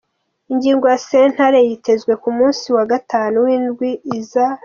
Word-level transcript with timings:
Ingingo 0.51 0.85
ya 0.91 0.99
sentare 1.07 1.59
yitezwe 1.67 2.13
ku 2.21 2.29
musi 2.37 2.67
wa 2.75 2.85
gatanu 2.91 3.35
w'indwi 3.45 3.89
iza. 4.17 4.45